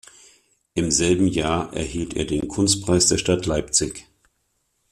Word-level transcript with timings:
Im 0.73 0.89
selben 0.89 1.27
Jahr 1.27 1.71
erhielt 1.75 2.15
er 2.15 2.25
den 2.25 2.47
Kunstpreis 2.47 3.05
der 3.05 3.19
Stadt 3.19 3.45
Leipzig. 3.45 4.07